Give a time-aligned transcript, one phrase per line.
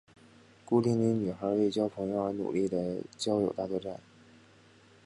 [0.65, 4.01] 孤零零女孩为交朋友而努力的交友大作战。